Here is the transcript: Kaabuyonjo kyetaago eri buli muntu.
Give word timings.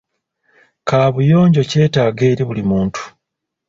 Kaabuyonjo 0.87 1.61
kyetaago 1.69 2.21
eri 2.31 2.43
buli 2.47 2.63
muntu. 2.69 3.01